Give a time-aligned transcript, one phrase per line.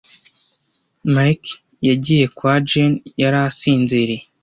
[1.13, 1.51] Mike
[1.87, 4.23] yagiye kwa Jane, yari asinziriye.